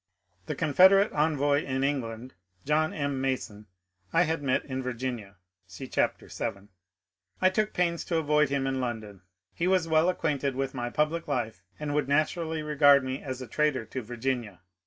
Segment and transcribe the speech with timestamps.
[0.47, 2.33] The Confederate envoy in England,
[2.65, 3.21] John M.
[3.21, 3.67] Mason,
[4.11, 5.35] I had met in Virginia
[5.67, 6.69] (see chapter vii).
[7.39, 9.21] I took pains to avoid him in London;
[9.53, 13.47] he was well acquainted with my public life and would naturally regard me as a
[13.47, 14.61] traitor to Virginia.